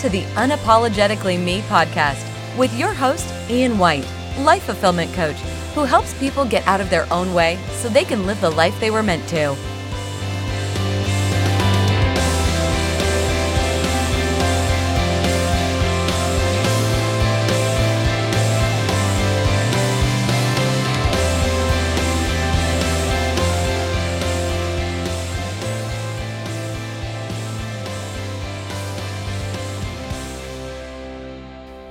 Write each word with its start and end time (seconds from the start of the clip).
to 0.00 0.08
the 0.08 0.22
Unapologetically 0.34 1.38
Me 1.38 1.60
podcast 1.62 2.24
with 2.56 2.74
your 2.78 2.94
host, 2.94 3.28
Ian 3.50 3.76
White, 3.76 4.06
life 4.38 4.62
fulfillment 4.62 5.12
coach, 5.12 5.36
who 5.74 5.84
helps 5.84 6.18
people 6.18 6.46
get 6.46 6.66
out 6.66 6.80
of 6.80 6.88
their 6.88 7.06
own 7.12 7.34
way 7.34 7.58
so 7.72 7.90
they 7.90 8.04
can 8.04 8.24
live 8.24 8.40
the 8.40 8.48
life 8.48 8.78
they 8.80 8.90
were 8.90 9.02
meant 9.02 9.28
to. 9.28 9.54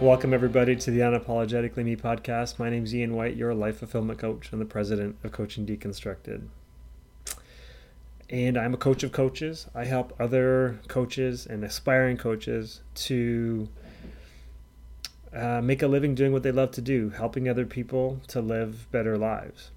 Welcome, 0.09 0.33
everybody, 0.33 0.75
to 0.75 0.89
the 0.89 1.01
Unapologetically 1.01 1.85
Me 1.85 1.95
podcast. 1.95 2.57
My 2.57 2.71
name 2.71 2.85
is 2.85 2.95
Ian 2.95 3.13
White, 3.13 3.35
your 3.35 3.53
life 3.53 3.77
fulfillment 3.77 4.17
coach 4.17 4.51
and 4.51 4.59
the 4.59 4.65
president 4.65 5.17
of 5.23 5.31
Coaching 5.31 5.67
Deconstructed. 5.67 6.47
And 8.27 8.57
I'm 8.57 8.73
a 8.73 8.77
coach 8.77 9.03
of 9.03 9.11
coaches. 9.11 9.67
I 9.75 9.85
help 9.85 10.19
other 10.19 10.79
coaches 10.87 11.45
and 11.45 11.63
aspiring 11.63 12.17
coaches 12.17 12.81
to 12.95 13.69
uh, 15.31 15.61
make 15.61 15.83
a 15.83 15.87
living 15.87 16.15
doing 16.15 16.31
what 16.31 16.41
they 16.41 16.51
love 16.51 16.71
to 16.71 16.81
do, 16.81 17.11
helping 17.11 17.47
other 17.47 17.67
people 17.67 18.19
to 18.29 18.41
live 18.41 18.91
better 18.91 19.15
lives. 19.15 19.69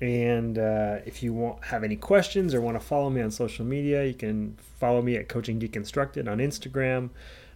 And 0.00 0.56
uh, 0.56 0.98
if 1.04 1.20
you 1.20 1.32
want 1.32 1.64
have 1.64 1.82
any 1.82 1.96
questions 1.96 2.54
or 2.54 2.60
want 2.60 2.80
to 2.80 2.86
follow 2.86 3.10
me 3.10 3.22
on 3.22 3.32
social 3.32 3.64
media, 3.64 4.04
you 4.04 4.14
can 4.14 4.56
follow 4.78 5.02
me 5.02 5.16
at 5.16 5.28
Coaching 5.28 5.58
Deconstructed 5.58 6.30
on 6.30 6.38
Instagram 6.38 7.10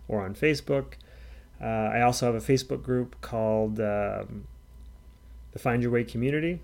or 0.08 0.24
on 0.24 0.34
Facebook. 0.34 0.94
Uh, 1.62 1.66
I 1.66 2.00
also 2.02 2.26
have 2.26 2.34
a 2.34 2.44
Facebook 2.44 2.82
group 2.82 3.20
called 3.20 3.78
um, 3.78 4.48
the 5.52 5.58
Find 5.58 5.82
Your 5.82 5.92
Way 5.92 6.02
Community, 6.02 6.60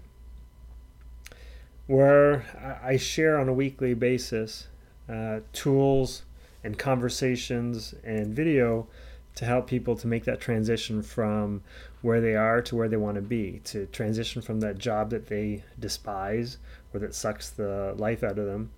where 1.87 2.45
I 2.83 2.97
share 2.97 3.39
on 3.39 3.49
a 3.49 3.53
weekly 3.53 3.95
basis 3.95 4.67
uh, 5.09 5.41
tools 5.53 6.23
and 6.65 6.77
conversations 6.79 7.95
and 8.03 8.35
video 8.35 8.89
to 9.37 9.45
help 9.45 9.69
people 9.69 9.95
to 9.95 10.09
make 10.09 10.25
that 10.25 10.41
transition 10.41 11.01
from 11.01 11.63
where 12.03 12.21
they 12.21 12.35
are 12.35 12.61
to 12.61 12.75
where 12.75 12.89
they 12.89 12.97
want 12.97 13.15
to 13.15 13.23
be, 13.23 13.61
to 13.65 13.87
transition 13.87 14.43
from 14.43 14.59
that 14.61 14.79
job 14.79 15.11
that 15.11 15.29
they 15.29 15.63
despise 15.79 16.59
or 16.93 16.99
that 16.99 17.15
sucks 17.15 17.51
the 17.51 17.95
life 17.97 18.25
out 18.25 18.39
of 18.39 18.47
them 18.47 18.71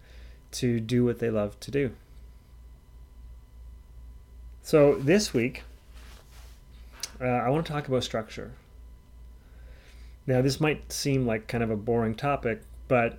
to 0.50 0.78
do 0.78 1.02
what 1.04 1.18
they 1.18 1.30
love 1.30 1.58
to 1.60 1.70
do. 1.70 1.90
So 4.62 4.96
this 4.96 5.32
week, 5.32 5.62
uh, 7.20 7.24
I 7.24 7.50
want 7.50 7.66
to 7.66 7.72
talk 7.72 7.88
about 7.88 8.04
structure. 8.04 8.52
Now, 10.26 10.42
this 10.42 10.60
might 10.60 10.92
seem 10.92 11.26
like 11.26 11.48
kind 11.48 11.62
of 11.62 11.70
a 11.70 11.76
boring 11.76 12.14
topic, 12.14 12.62
but 12.88 13.18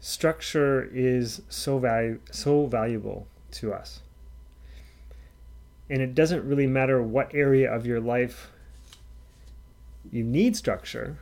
structure 0.00 0.88
is 0.92 1.42
so 1.48 1.78
value 1.78 2.20
so 2.30 2.66
valuable 2.66 3.26
to 3.52 3.72
us. 3.72 4.00
And 5.88 6.02
it 6.02 6.14
doesn't 6.14 6.44
really 6.44 6.66
matter 6.66 7.00
what 7.00 7.34
area 7.34 7.72
of 7.72 7.86
your 7.86 8.00
life 8.00 8.50
you 10.10 10.24
need 10.24 10.56
structure, 10.56 11.18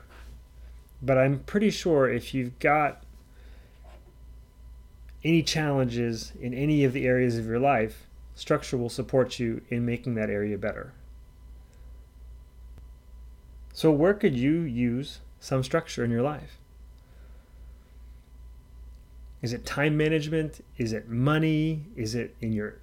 but 1.02 1.18
I'm 1.18 1.40
pretty 1.40 1.70
sure 1.70 2.08
if 2.08 2.32
you've 2.32 2.58
got 2.58 3.02
any 5.22 5.42
challenges 5.42 6.32
in 6.40 6.54
any 6.54 6.84
of 6.84 6.92
the 6.92 7.06
areas 7.06 7.38
of 7.38 7.46
your 7.46 7.58
life, 7.58 8.06
structure 8.34 8.76
will 8.76 8.90
support 8.90 9.38
you 9.38 9.62
in 9.68 9.86
making 9.86 10.14
that 10.14 10.30
area 10.30 10.58
better. 10.58 10.92
So, 13.76 13.90
where 13.90 14.14
could 14.14 14.36
you 14.36 14.60
use 14.60 15.18
some 15.40 15.64
structure 15.64 16.04
in 16.04 16.10
your 16.12 16.22
life? 16.22 16.58
Is 19.42 19.52
it 19.52 19.66
time 19.66 19.96
management? 19.96 20.64
Is 20.78 20.92
it 20.92 21.08
money? 21.08 21.84
Is 21.96 22.14
it 22.14 22.36
in 22.40 22.52
your 22.52 22.76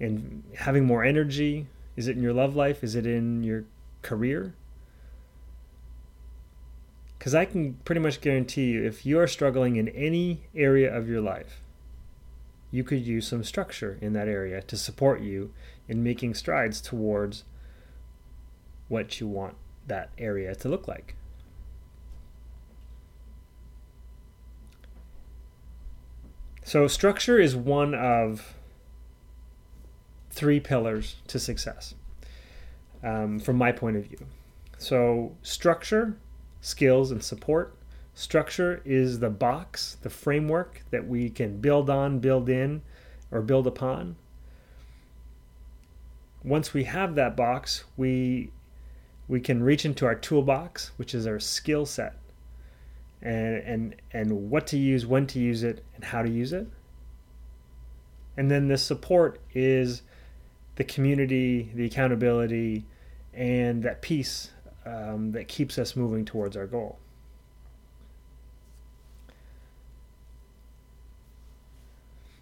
in 0.00 0.42
having 0.56 0.84
more 0.84 1.04
energy? 1.04 1.68
Is 1.96 2.08
it 2.08 2.16
in 2.16 2.22
your 2.22 2.32
love 2.32 2.56
life? 2.56 2.82
Is 2.82 2.96
it 2.96 3.06
in 3.06 3.44
your 3.44 3.64
career? 4.02 4.54
Because 7.16 7.32
I 7.32 7.44
can 7.44 7.74
pretty 7.84 8.00
much 8.00 8.20
guarantee 8.20 8.72
you, 8.72 8.84
if 8.84 9.06
you 9.06 9.20
are 9.20 9.28
struggling 9.28 9.76
in 9.76 9.88
any 9.88 10.42
area 10.54 10.94
of 10.94 11.08
your 11.08 11.20
life, 11.20 11.60
you 12.72 12.82
could 12.82 13.06
use 13.06 13.28
some 13.28 13.44
structure 13.44 13.98
in 14.02 14.14
that 14.14 14.26
area 14.26 14.62
to 14.62 14.76
support 14.76 15.20
you 15.20 15.54
in 15.88 16.02
making 16.02 16.34
strides 16.34 16.80
towards 16.80 17.44
what 18.88 19.20
you 19.20 19.28
want 19.28 19.54
that 19.86 20.10
area 20.18 20.54
to 20.56 20.68
look 20.68 20.88
like. 20.88 21.16
So, 26.64 26.88
structure 26.88 27.38
is 27.38 27.54
one 27.54 27.94
of 27.94 28.54
three 30.30 30.60
pillars 30.60 31.16
to 31.28 31.38
success 31.38 31.94
um, 33.02 33.38
from 33.38 33.56
my 33.56 33.70
point 33.70 33.96
of 33.96 34.06
view. 34.06 34.26
So, 34.78 35.36
structure, 35.42 36.16
skills, 36.60 37.10
and 37.10 37.22
support 37.22 37.76
Structure 38.14 38.80
is 38.84 39.18
the 39.18 39.30
box, 39.30 39.96
the 40.02 40.10
framework 40.10 40.82
that 40.90 41.08
we 41.08 41.28
can 41.28 41.60
build 41.60 41.90
on, 41.90 42.20
build 42.20 42.48
in, 42.48 42.82
or 43.32 43.42
build 43.42 43.66
upon. 43.66 44.14
Once 46.44 46.72
we 46.72 46.84
have 46.84 47.16
that 47.16 47.36
box, 47.36 47.84
we 47.96 48.52
we 49.28 49.40
can 49.40 49.62
reach 49.62 49.84
into 49.84 50.06
our 50.06 50.14
toolbox, 50.14 50.92
which 50.96 51.14
is 51.14 51.26
our 51.26 51.40
skill 51.40 51.86
set, 51.86 52.16
and 53.22 53.56
and 53.56 53.94
and 54.12 54.50
what 54.50 54.66
to 54.68 54.78
use, 54.78 55.06
when 55.06 55.26
to 55.28 55.38
use 55.38 55.62
it, 55.62 55.84
and 55.94 56.04
how 56.04 56.22
to 56.22 56.30
use 56.30 56.52
it. 56.52 56.66
And 58.36 58.50
then 58.50 58.68
the 58.68 58.78
support 58.78 59.40
is 59.54 60.02
the 60.76 60.84
community, 60.84 61.70
the 61.74 61.84
accountability, 61.86 62.84
and 63.32 63.82
that 63.84 64.02
piece 64.02 64.50
um, 64.84 65.32
that 65.32 65.48
keeps 65.48 65.78
us 65.78 65.96
moving 65.96 66.24
towards 66.24 66.56
our 66.56 66.66
goal. 66.66 66.98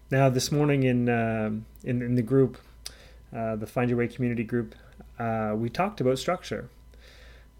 Now, 0.09 0.29
this 0.29 0.51
morning 0.51 0.83
in 0.83 1.09
uh, 1.09 1.51
in, 1.83 2.01
in, 2.01 2.15
the 2.15 2.21
group, 2.21 2.59
uh, 3.35 3.55
the 3.55 3.65
Find 3.65 3.89
Your 3.89 3.97
Way 3.97 4.07
community 4.07 4.43
group, 4.43 4.75
uh, 5.19 5.53
we 5.55 5.69
talked 5.69 6.01
about 6.01 6.19
structure, 6.19 6.69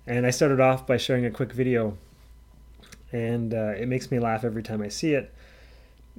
and 0.07 0.25
I 0.25 0.31
started 0.31 0.59
off 0.59 0.85
by 0.85 0.97
sharing 0.97 1.25
a 1.25 1.31
quick 1.31 1.51
video, 1.51 1.97
and 3.11 3.53
uh, 3.53 3.73
it 3.77 3.87
makes 3.87 4.11
me 4.11 4.19
laugh 4.19 4.43
every 4.43 4.63
time 4.63 4.81
I 4.81 4.87
see 4.87 5.13
it, 5.13 5.33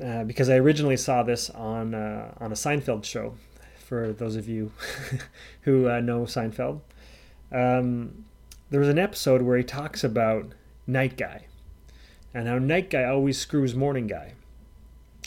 uh, 0.03 0.25
because 0.25 0.49
I 0.49 0.57
originally 0.57 0.97
saw 0.97 1.23
this 1.23 1.51
on 1.51 1.95
uh, 1.95 2.33
on 2.39 2.53
a 2.53 2.57
Seinfeld 2.57 3.05
show. 3.05 3.35
For 3.79 4.13
those 4.13 4.37
of 4.37 4.49
you 4.49 4.73
who 5.63 5.83
know 6.01 6.23
Seinfeld, 6.23 6.81
um, 7.53 8.25
there 8.71 8.81
was 8.81 8.89
an 8.89 8.99
episode 8.99 9.43
where 9.43 9.59
he 9.59 9.65
talks 9.65 10.03
about 10.03 10.53
Night 10.87 11.17
Guy, 11.17 11.47
and 12.33 12.49
how 12.49 12.59
Night 12.59 12.91
Guy 12.91 13.05
always 13.05 13.39
screws 13.39 13.75
Morning 13.75 14.07
Guy 14.07 14.35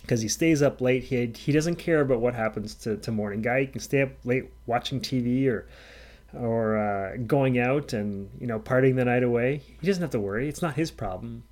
because 0.08 0.22
he 0.22 0.30
stays 0.30 0.62
up 0.62 0.80
late. 0.80 1.04
He 1.04 1.26
he 1.36 1.52
doesn't 1.52 1.76
care 1.76 2.00
about 2.00 2.22
what 2.22 2.34
happens 2.34 2.74
to, 2.76 2.96
to 2.96 3.12
morning 3.12 3.42
guy. 3.42 3.62
He 3.62 3.68
can 3.68 3.82
stay 3.82 4.02
up 4.02 4.12
late 4.24 4.50
watching 4.66 5.02
TV 5.02 5.48
or 5.48 5.68
or 6.40 6.78
uh, 6.78 7.18
going 7.26 7.60
out 7.60 7.94
and 7.94 8.30
you 8.40 8.48
know 8.48 8.60
partying 8.60 8.96
the 8.96 9.06
night 9.06 9.24
away. 9.24 9.62
He 9.80 9.88
doesn't 9.88 10.02
have 10.02 10.12
to 10.12 10.20
worry. 10.20 10.48
It's 10.48 10.62
not 10.62 10.76
his 10.76 10.92
problem. 10.92 11.44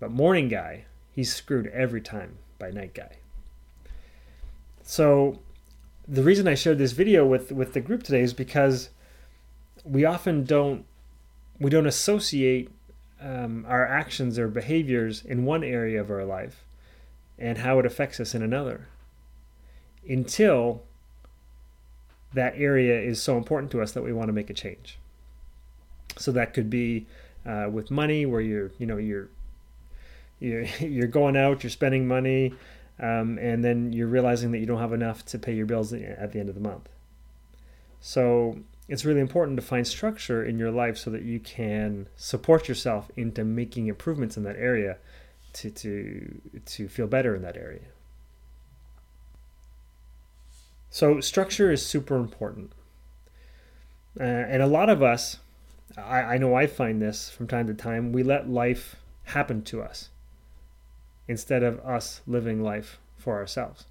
But 0.00 0.10
morning 0.10 0.48
guy, 0.48 0.84
he's 1.12 1.34
screwed 1.34 1.68
every 1.68 2.00
time 2.00 2.38
by 2.58 2.70
night 2.70 2.94
guy. 2.94 3.18
So 4.82 5.38
the 6.08 6.22
reason 6.22 6.48
I 6.48 6.54
shared 6.54 6.78
this 6.78 6.92
video 6.92 7.24
with 7.24 7.52
with 7.52 7.72
the 7.72 7.80
group 7.80 8.02
today 8.02 8.22
is 8.22 8.34
because 8.34 8.90
we 9.84 10.04
often 10.04 10.44
don't 10.44 10.84
we 11.58 11.70
don't 11.70 11.86
associate 11.86 12.70
um, 13.20 13.64
our 13.68 13.86
actions 13.86 14.38
or 14.38 14.48
behaviors 14.48 15.24
in 15.24 15.44
one 15.44 15.62
area 15.62 16.00
of 16.00 16.10
our 16.10 16.24
life 16.24 16.64
and 17.38 17.58
how 17.58 17.78
it 17.78 17.86
affects 17.86 18.18
us 18.18 18.34
in 18.34 18.42
another 18.42 18.88
until 20.08 20.82
that 22.34 22.54
area 22.56 23.00
is 23.00 23.22
so 23.22 23.36
important 23.36 23.70
to 23.72 23.82
us 23.82 23.92
that 23.92 24.02
we 24.02 24.12
want 24.12 24.28
to 24.28 24.32
make 24.32 24.50
a 24.50 24.54
change. 24.54 24.98
So 26.18 26.32
that 26.32 26.54
could 26.54 26.70
be 26.70 27.06
uh, 27.46 27.68
with 27.70 27.90
money, 27.90 28.26
where 28.26 28.40
you're, 28.40 28.70
you 28.78 28.86
know, 28.86 28.96
you're 28.96 29.28
you're 30.40 30.62
you're 30.80 31.08
going 31.08 31.36
out, 31.36 31.62
you're 31.62 31.70
spending 31.70 32.06
money, 32.06 32.54
um, 33.00 33.38
and 33.38 33.64
then 33.64 33.92
you're 33.92 34.08
realizing 34.08 34.52
that 34.52 34.58
you 34.58 34.66
don't 34.66 34.80
have 34.80 34.92
enough 34.92 35.24
to 35.26 35.38
pay 35.38 35.54
your 35.54 35.66
bills 35.66 35.92
at 35.92 36.32
the 36.32 36.40
end 36.40 36.48
of 36.48 36.54
the 36.54 36.60
month. 36.60 36.88
So 38.00 38.58
it's 38.88 39.04
really 39.04 39.20
important 39.20 39.56
to 39.56 39.62
find 39.62 39.86
structure 39.86 40.44
in 40.44 40.58
your 40.58 40.70
life 40.70 40.98
so 40.98 41.10
that 41.10 41.22
you 41.22 41.38
can 41.40 42.08
support 42.16 42.68
yourself 42.68 43.10
into 43.16 43.44
making 43.44 43.86
improvements 43.86 44.36
in 44.36 44.42
that 44.42 44.56
area 44.56 44.98
to 45.54 45.70
to 45.70 46.40
to 46.66 46.88
feel 46.88 47.06
better 47.06 47.34
in 47.34 47.42
that 47.42 47.56
area. 47.56 47.80
So, 50.94 51.22
structure 51.22 51.72
is 51.72 51.84
super 51.84 52.16
important. 52.16 52.72
Uh, 54.20 54.24
and 54.24 54.62
a 54.62 54.66
lot 54.66 54.90
of 54.90 55.02
us, 55.02 55.38
I, 55.96 56.34
I 56.34 56.38
know 56.38 56.54
I 56.54 56.66
find 56.66 57.00
this 57.00 57.30
from 57.30 57.46
time 57.46 57.66
to 57.68 57.74
time, 57.74 58.12
we 58.12 58.22
let 58.22 58.50
life 58.50 58.96
happen 59.24 59.62
to 59.62 59.80
us 59.80 60.10
instead 61.26 61.62
of 61.62 61.80
us 61.80 62.20
living 62.26 62.62
life 62.62 62.98
for 63.16 63.38
ourselves. 63.38 63.86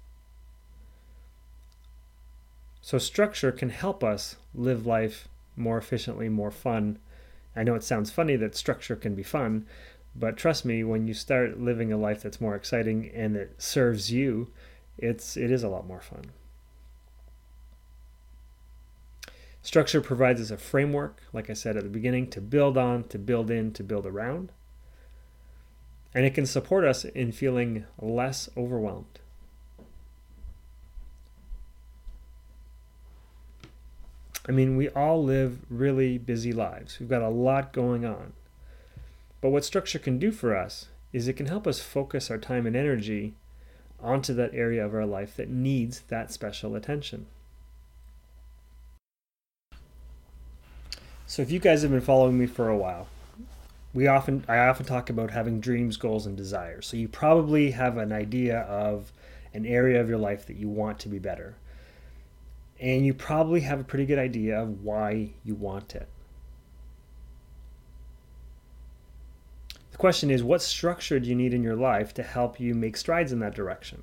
So, 2.80 2.98
structure 2.98 3.50
can 3.50 3.70
help 3.70 4.04
us 4.04 4.36
live 4.54 4.86
life 4.86 5.26
more 5.56 5.78
efficiently, 5.78 6.28
more 6.28 6.52
fun. 6.52 7.00
I 7.56 7.64
know 7.64 7.74
it 7.74 7.82
sounds 7.82 8.12
funny 8.12 8.36
that 8.36 8.54
structure 8.54 8.94
can 8.94 9.16
be 9.16 9.24
fun, 9.24 9.66
but 10.14 10.36
trust 10.36 10.64
me, 10.64 10.84
when 10.84 11.08
you 11.08 11.14
start 11.14 11.58
living 11.58 11.92
a 11.92 11.96
life 11.96 12.22
that's 12.22 12.40
more 12.40 12.54
exciting 12.54 13.10
and 13.12 13.34
that 13.34 13.60
serves 13.60 14.12
you, 14.12 14.52
it's 14.98 15.36
it 15.36 15.50
is 15.50 15.64
a 15.64 15.68
lot 15.68 15.84
more 15.84 16.00
fun. 16.00 16.30
Structure 19.62 20.00
provides 20.00 20.40
us 20.40 20.50
a 20.50 20.56
framework, 20.56 21.22
like 21.32 21.48
I 21.48 21.52
said 21.52 21.76
at 21.76 21.84
the 21.84 21.88
beginning, 21.88 22.28
to 22.30 22.40
build 22.40 22.76
on, 22.76 23.04
to 23.04 23.18
build 23.18 23.48
in, 23.48 23.72
to 23.74 23.84
build 23.84 24.06
around. 24.06 24.50
And 26.12 26.26
it 26.26 26.34
can 26.34 26.46
support 26.46 26.84
us 26.84 27.04
in 27.04 27.30
feeling 27.30 27.86
less 27.98 28.50
overwhelmed. 28.56 29.20
I 34.48 34.50
mean, 34.50 34.76
we 34.76 34.88
all 34.88 35.22
live 35.22 35.60
really 35.70 36.18
busy 36.18 36.52
lives. 36.52 36.98
We've 36.98 37.08
got 37.08 37.22
a 37.22 37.28
lot 37.28 37.72
going 37.72 38.04
on. 38.04 38.32
But 39.40 39.50
what 39.50 39.64
structure 39.64 40.00
can 40.00 40.18
do 40.18 40.32
for 40.32 40.56
us 40.56 40.88
is 41.12 41.28
it 41.28 41.34
can 41.34 41.46
help 41.46 41.68
us 41.68 41.80
focus 41.80 42.30
our 42.30 42.38
time 42.38 42.66
and 42.66 42.74
energy 42.74 43.34
onto 44.00 44.34
that 44.34 44.52
area 44.52 44.84
of 44.84 44.94
our 44.94 45.06
life 45.06 45.36
that 45.36 45.48
needs 45.48 46.00
that 46.08 46.32
special 46.32 46.74
attention. 46.74 47.26
So 51.32 51.40
if 51.40 51.50
you 51.50 51.60
guys 51.60 51.80
have 51.80 51.90
been 51.90 52.02
following 52.02 52.38
me 52.38 52.44
for 52.44 52.68
a 52.68 52.76
while, 52.76 53.08
we 53.94 54.06
often 54.06 54.44
I 54.48 54.58
often 54.68 54.84
talk 54.84 55.08
about 55.08 55.30
having 55.30 55.60
dreams, 55.60 55.96
goals 55.96 56.26
and 56.26 56.36
desires. 56.36 56.86
So 56.86 56.98
you 56.98 57.08
probably 57.08 57.70
have 57.70 57.96
an 57.96 58.12
idea 58.12 58.58
of 58.58 59.14
an 59.54 59.64
area 59.64 59.98
of 60.02 60.10
your 60.10 60.18
life 60.18 60.44
that 60.48 60.56
you 60.56 60.68
want 60.68 60.98
to 60.98 61.08
be 61.08 61.18
better 61.18 61.54
and 62.78 63.06
you 63.06 63.14
probably 63.14 63.60
have 63.60 63.80
a 63.80 63.82
pretty 63.82 64.04
good 64.04 64.18
idea 64.18 64.60
of 64.60 64.84
why 64.84 65.30
you 65.42 65.54
want 65.54 65.94
it. 65.94 66.06
The 69.90 69.96
question 69.96 70.30
is 70.30 70.42
what 70.42 70.60
structure 70.60 71.18
do 71.18 71.30
you 71.30 71.34
need 71.34 71.54
in 71.54 71.62
your 71.62 71.76
life 71.76 72.12
to 72.12 72.22
help 72.22 72.60
you 72.60 72.74
make 72.74 72.94
strides 72.94 73.32
in 73.32 73.38
that 73.38 73.54
direction? 73.54 74.02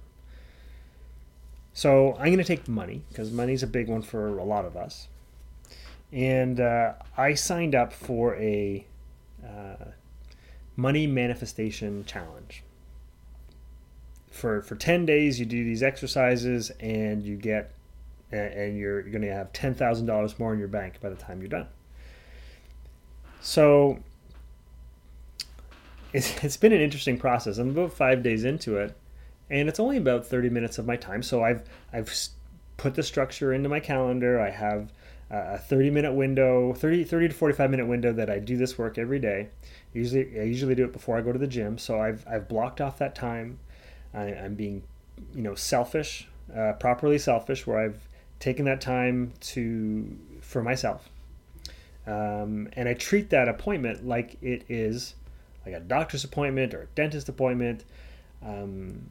So 1.75 2.13
I'm 2.13 2.33
going 2.33 2.39
to 2.39 2.43
take 2.43 2.67
money 2.67 3.03
because 3.09 3.31
money 3.31 3.53
is 3.53 3.61
a 3.61 3.67
big 3.67 3.87
one 3.87 4.01
for 4.01 4.39
a 4.39 4.43
lot 4.43 4.65
of 4.65 4.75
us. 4.75 5.09
And 6.11 6.59
uh, 6.59 6.93
I 7.17 7.35
signed 7.35 7.75
up 7.75 7.93
for 7.93 8.35
a 8.35 8.85
uh, 9.45 9.85
money 10.75 11.07
manifestation 11.07 12.03
challenge. 12.05 12.63
For, 14.31 14.61
for 14.61 14.75
10 14.75 15.05
days, 15.05 15.39
you 15.39 15.45
do 15.45 15.63
these 15.63 15.83
exercises 15.83 16.71
and 16.79 17.23
you 17.23 17.35
get 17.35 17.73
and, 18.31 18.77
you're, 18.77 19.01
going 19.03 19.21
to 19.21 19.33
have 19.33 19.51
$10,000 19.53 20.39
more 20.39 20.53
in 20.53 20.59
your 20.59 20.67
bank 20.67 21.01
by 21.01 21.09
the 21.09 21.15
time 21.15 21.39
you're 21.41 21.49
done. 21.49 21.67
So 23.41 23.99
it's, 26.13 26.35
it's 26.43 26.57
been 26.57 26.73
an 26.73 26.81
interesting 26.81 27.17
process. 27.17 27.57
I'm 27.57 27.69
about 27.69 27.93
five 27.93 28.23
days 28.23 28.43
into 28.43 28.77
it, 28.77 28.95
and 29.49 29.67
it's 29.67 29.79
only 29.79 29.97
about 29.97 30.25
30 30.25 30.49
minutes 30.49 30.77
of 30.77 30.85
my 30.85 30.95
time. 30.95 31.23
So 31.23 31.43
I've, 31.43 31.67
I've 31.91 32.13
put 32.77 32.95
the 32.95 33.03
structure 33.03 33.51
into 33.53 33.67
my 33.67 33.79
calendar. 33.79 34.39
I 34.39 34.51
have 34.51 34.91
a 35.29 35.57
30 35.57 35.91
minute 35.91 36.13
window, 36.13 36.73
30, 36.73 37.03
30 37.03 37.27
to 37.29 37.33
45 37.33 37.69
minute 37.69 37.87
window 37.87 38.11
that 38.13 38.29
I 38.29 38.39
do 38.39 38.57
this 38.57 38.77
work 38.77 38.97
every 38.97 39.19
day. 39.19 39.49
Usually, 39.93 40.39
I 40.39 40.43
usually 40.43 40.75
do 40.75 40.85
it 40.85 40.93
before 40.93 41.17
I 41.17 41.21
go 41.21 41.31
to 41.31 41.39
the 41.39 41.47
gym. 41.47 41.77
So 41.77 42.01
I've, 42.01 42.25
I've 42.27 42.47
blocked 42.47 42.81
off 42.81 42.97
that 42.99 43.15
time. 43.15 43.59
I, 44.13 44.25
am 44.31 44.55
being, 44.55 44.83
you 45.35 45.43
know, 45.43 45.55
selfish, 45.55 46.27
uh, 46.55 46.73
properly 46.73 47.19
selfish, 47.19 47.67
where 47.67 47.79
I've 47.79 48.07
taken 48.39 48.65
that 48.65 48.81
time 48.81 49.33
to 49.41 50.17
for 50.41 50.63
myself. 50.63 51.09
Um, 52.07 52.69
and 52.73 52.89
I 52.89 52.95
treat 52.95 53.29
that 53.29 53.47
appointment 53.47 54.07
like 54.07 54.37
it 54.41 54.65
is 54.67 55.13
like 55.65 55.75
a 55.75 55.79
doctor's 55.79 56.23
appointment 56.23 56.73
or 56.73 56.83
a 56.83 56.85
dentist 56.95 57.29
appointment 57.29 57.83
um, 58.43 59.01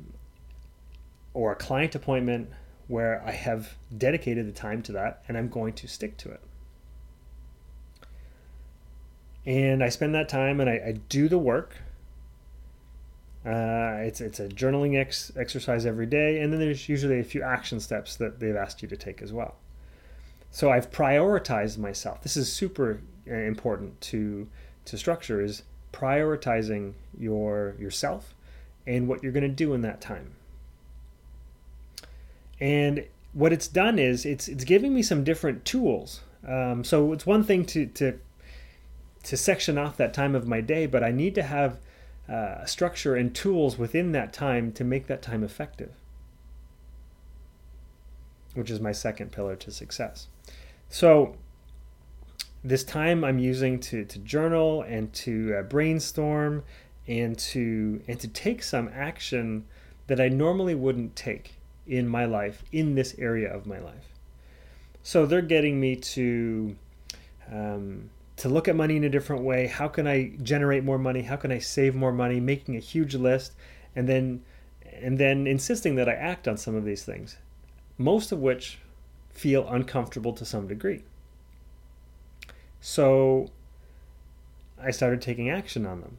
or 1.35 1.53
a 1.53 1.56
client 1.56 1.94
appointment 1.94 2.50
where 2.88 3.23
I 3.25 3.32
have 3.32 3.76
dedicated 3.96 4.49
the 4.49 4.52
time 4.52 4.82
to 4.82 4.93
that 4.93 5.23
and 5.29 5.38
I'm 5.38 5.49
going 5.49 5.75
to 5.75 5.87
stick 5.87 6.17
to 6.19 6.31
it. 6.31 6.40
And 9.46 9.82
I 9.82 9.88
spend 9.88 10.14
that 10.14 10.29
time 10.29 10.61
and 10.61 10.69
I, 10.69 10.75
I 10.75 10.93
do 11.08 11.29
the 11.29 11.38
work 11.38 11.76
uh, 13.46 13.99
it's 14.00 14.20
it's 14.20 14.40
a 14.40 14.49
journaling 14.49 14.99
ex- 14.99 15.32
exercise 15.37 15.87
every 15.87 16.06
day, 16.06 16.40
and 16.40 16.52
then 16.52 16.61
there's 16.61 16.88
usually 16.88 17.20
a 17.20 17.25
few 17.25 17.43
action 17.43 17.81
steps 17.81 18.17
that 18.17 18.40
they've 18.40 18.56
asked 18.56 18.82
you 18.82 18.88
to 18.88 18.96
take 18.96 19.23
as 19.23 19.32
well. 19.32 19.56
So 20.50 20.70
I've 20.70 20.90
prioritized 20.90 21.79
myself. 21.79 22.23
This 22.23 22.37
is 22.37 22.52
super 22.52 23.00
uh, 23.31 23.35
important 23.35 24.00
to 24.02 24.49
to 24.87 24.99
structure 24.99 25.40
is 25.40 25.62
prioritizing 25.93 26.94
your 27.19 27.75
yourself 27.79 28.35
and 28.87 29.08
what 29.08 29.23
you're 29.23 29.32
going 29.32 29.43
to 29.43 29.49
do 29.49 29.73
in 29.73 29.82
that 29.82 30.00
time. 30.00 30.32
And 32.61 33.07
what 33.33 33.53
it's 33.53 33.69
done 33.69 33.99
is 33.99 34.27
it's 34.27 34.49
it's 34.49 34.65
giving 34.65 34.95
me 34.95 35.03
some 35.03 35.25
different 35.25 35.65
tools. 35.65 36.21
Um, 36.47 36.85
so 36.85 37.13
it's 37.13 37.27
one 37.27 37.45
thing 37.45 37.65
to 37.67 37.87
to 37.87 38.19
to 39.25 39.37
section 39.37 39.79
off 39.79 39.97
that 39.97 40.15
time 40.15 40.35
of 40.35 40.47
my 40.47 40.61
day, 40.61 40.87
but 40.87 41.03
I 41.03 41.11
need 41.11 41.35
to 41.35 41.43
have 41.43 41.79
uh, 42.29 42.65
structure 42.65 43.15
and 43.15 43.35
tools 43.35 43.79
within 43.79 44.12
that 44.12 44.33
time 44.33 44.73
to 44.73 44.85
make 44.85 45.07
that 45.07 45.23
time 45.23 45.43
effective, 45.43 45.93
which 48.55 48.71
is 48.71 48.81
my 48.81 48.93
second 48.93 49.33
pillar 49.33 49.57
to 49.57 49.71
success. 49.71 50.29
So, 50.88 51.37
this 52.65 52.85
time 52.85 53.25
I'm 53.25 53.38
using 53.38 53.81
to, 53.81 54.05
to 54.05 54.19
journal 54.19 54.83
and 54.83 55.12
to 55.15 55.57
uh, 55.59 55.62
brainstorm 55.62 56.65
and 57.07 57.38
to 57.38 58.03
and 58.09 58.19
to 58.21 58.29
take 58.29 58.62
some 58.62 58.91
action 58.93 59.65
that 60.07 60.21
I 60.21 60.29
normally 60.29 60.75
wouldn't 60.75 61.17
take 61.17 61.58
in 61.88 62.07
my 62.07 62.25
life 62.25 62.62
in 62.73 62.95
this 62.95 63.14
area 63.18 63.52
of 63.52 63.66
my 63.66 63.78
life. 63.78 64.12
So 65.02 65.26
they're 65.26 65.42
getting 65.42 65.80
me 65.80 65.97
to 65.97 66.76
um, 67.50 68.11
to 68.37 68.49
look 68.49 68.68
at 68.68 68.76
money 68.76 68.97
in 68.97 69.04
a 69.04 69.09
different 69.09 69.42
way. 69.42 69.66
How 69.66 69.88
can 69.88 70.07
I 70.07 70.33
generate 70.42 70.85
more 70.85 70.99
money? 70.99 71.23
How 71.23 71.37
can 71.37 71.50
I 71.50 71.59
save 71.59 71.95
more 71.95 72.12
money? 72.12 72.40
Making 72.40 72.76
a 72.76 72.80
huge 72.80 73.14
list 73.14 73.52
and 73.97 74.09
then 74.09 74.42
and 75.00 75.18
then 75.18 75.47
insisting 75.47 75.95
that 75.97 76.09
I 76.09 76.12
act 76.12 76.47
on 76.47 76.57
some 76.57 76.75
of 76.75 76.85
these 76.85 77.04
things, 77.04 77.37
most 77.97 78.33
of 78.33 78.38
which 78.40 78.78
feel 79.30 79.68
uncomfortable 79.68 80.33
to 80.33 80.45
some 80.45 80.66
degree. 80.66 81.02
So 82.80 83.50
I 84.83 84.90
started 84.90 85.21
taking 85.21 85.50
action 85.50 85.87
on 85.87 86.00
them. 86.00 86.18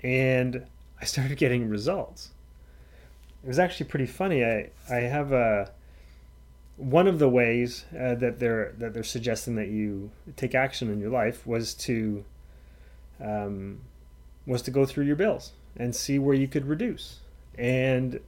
And 0.00 0.66
I 1.00 1.04
started 1.04 1.38
getting 1.44 1.68
results. 1.68 2.30
It 3.44 3.48
was 3.48 3.58
actually 3.58 3.86
pretty 3.86 4.06
funny. 4.06 4.44
I, 4.44 4.70
I 4.88 5.00
have 5.00 5.32
a 5.32 5.72
one 6.76 7.06
of 7.06 7.18
the 7.18 7.28
ways 7.28 7.84
uh, 7.92 8.14
that 8.16 8.38
they're 8.38 8.72
that 8.78 8.94
they're 8.94 9.02
suggesting 9.02 9.56
that 9.56 9.68
you 9.68 10.10
take 10.36 10.54
action 10.54 10.90
in 10.90 11.00
your 11.00 11.10
life 11.10 11.46
was 11.46 11.74
to 11.74 12.24
um, 13.20 13.80
was 14.46 14.62
to 14.62 14.70
go 14.70 14.84
through 14.84 15.04
your 15.04 15.16
bills 15.16 15.52
and 15.76 15.94
see 15.94 16.18
where 16.18 16.34
you 16.34 16.48
could 16.48 16.66
reduce. 16.66 17.20
And 17.56 18.20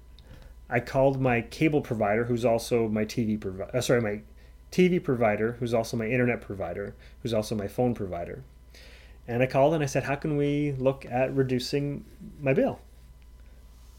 I 0.68 0.80
called 0.80 1.21
my 1.21 1.42
cable 1.42 1.80
provider, 1.80 2.25
who's 2.25 2.44
also 2.44 2.88
my 2.88 3.04
TV 3.04 3.40
provider. 3.40 3.76
Uh, 3.76 3.80
sorry, 3.80 4.00
my 4.00 4.21
TV 4.71 5.02
provider, 5.02 5.52
who's 5.52 5.75
also 5.75 5.97
my 5.97 6.06
internet 6.06 6.40
provider, 6.40 6.94
who's 7.23 7.35
also 7.35 7.54
my 7.54 7.68
phone 7.68 7.94
provider. 7.94 8.42
And 9.26 9.42
I 9.42 9.47
called 9.47 9.75
and 9.75 9.83
I 9.83 9.87
said, 9.87 10.04
"How 10.04 10.16
can 10.16 10.37
we 10.37 10.73
look 10.73 11.06
at 11.06 11.35
reducing 11.35 12.04
my 12.40 12.52
bill?" 12.52 12.80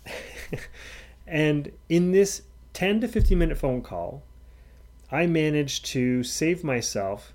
and 1.27 1.72
in 1.89 2.12
this 2.12 2.44
10 2.74 3.01
to 3.01 3.08
15 3.08 3.38
minute 3.38 3.58
phone 3.58 3.82
call, 3.82 4.24
I 5.12 5.27
managed 5.27 5.86
to 5.88 6.24
save 6.24 6.63
myself 6.63 7.34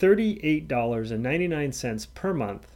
$38.99 0.00 2.06
per 2.14 2.32
month, 2.32 2.66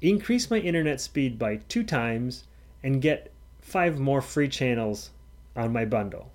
increase 0.00 0.50
my 0.50 0.58
internet 0.58 1.00
speed 1.00 1.38
by 1.38 1.56
two 1.68 1.82
times, 1.82 2.44
and 2.82 3.02
get 3.02 3.32
five 3.60 3.98
more 3.98 4.20
free 4.20 4.48
channels 4.48 5.10
on 5.56 5.72
my 5.72 5.84
bundle. 5.84 6.30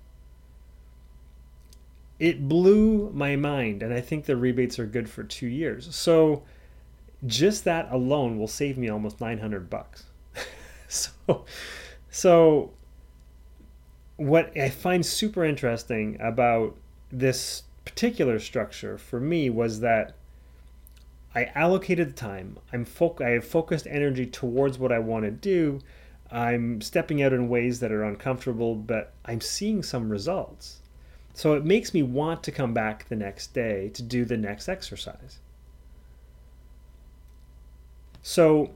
It 2.18 2.48
blew 2.48 3.10
my 3.14 3.36
mind, 3.36 3.82
and 3.82 3.94
I 3.94 4.02
think 4.02 4.26
the 4.26 4.36
rebates 4.36 4.78
are 4.78 4.86
good 4.86 5.08
for 5.08 5.24
two 5.24 5.46
years. 5.46 5.94
So, 5.94 6.42
just 7.26 7.64
that 7.64 7.88
alone 7.90 8.38
will 8.38 8.48
save 8.48 8.76
me 8.76 8.90
almost 8.90 9.20
900 9.20 9.70
bucks. 9.70 10.04
so, 10.88 11.44
so 12.10 12.72
what 14.16 14.56
I 14.56 14.68
find 14.68 15.04
super 15.04 15.44
interesting 15.44 16.20
about 16.20 16.76
this 17.10 17.62
particular 17.84 18.38
structure 18.38 18.98
for 18.98 19.18
me 19.18 19.48
was 19.48 19.80
that 19.80 20.14
I 21.34 21.44
allocated 21.54 22.16
time. 22.16 22.58
I'm 22.72 22.84
fo- 22.84 23.16
I 23.20 23.30
have 23.30 23.44
focused 23.44 23.86
energy 23.86 24.26
towards 24.26 24.78
what 24.78 24.92
I 24.92 24.98
want 24.98 25.24
to 25.24 25.30
do. 25.30 25.80
I'm 26.30 26.80
stepping 26.80 27.22
out 27.22 27.32
in 27.32 27.48
ways 27.48 27.80
that 27.80 27.92
are 27.92 28.04
uncomfortable, 28.04 28.74
but 28.74 29.12
I'm 29.24 29.40
seeing 29.40 29.82
some 29.82 30.10
results. 30.10 30.80
So 31.32 31.54
it 31.54 31.64
makes 31.64 31.94
me 31.94 32.02
want 32.02 32.42
to 32.44 32.52
come 32.52 32.74
back 32.74 33.08
the 33.08 33.16
next 33.16 33.54
day 33.54 33.90
to 33.94 34.02
do 34.02 34.24
the 34.24 34.36
next 34.36 34.68
exercise. 34.68 35.38
So 38.22 38.70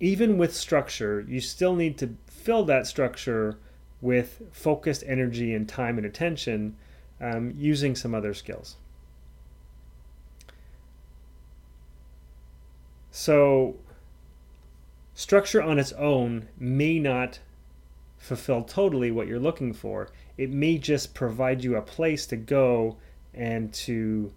even 0.00 0.38
with 0.38 0.56
structure, 0.56 1.24
you 1.28 1.40
still 1.40 1.76
need 1.76 1.98
to 1.98 2.16
fill 2.26 2.64
that 2.64 2.86
structure 2.86 3.58
with 4.00 4.42
focused 4.50 5.04
energy 5.06 5.54
and 5.54 5.68
time 5.68 5.98
and 5.98 6.06
attention 6.06 6.74
um, 7.20 7.52
using 7.56 7.94
some 7.94 8.14
other 8.14 8.32
skills. 8.32 8.76
So, 13.10 13.76
structure 15.14 15.62
on 15.62 15.78
its 15.78 15.92
own 15.92 16.48
may 16.58 16.98
not 16.98 17.40
fulfill 18.16 18.62
totally 18.62 19.10
what 19.10 19.26
you're 19.26 19.38
looking 19.38 19.74
for. 19.74 20.08
It 20.38 20.50
may 20.50 20.78
just 20.78 21.12
provide 21.12 21.62
you 21.62 21.76
a 21.76 21.82
place 21.82 22.24
to 22.26 22.36
go 22.36 22.96
and 23.34 23.72
to 23.74 24.32